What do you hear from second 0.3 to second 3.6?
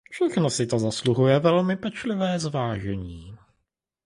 si to zasluhuje velmi pečlivé zvážení.